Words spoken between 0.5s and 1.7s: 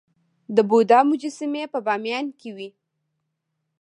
د بودا مجسمې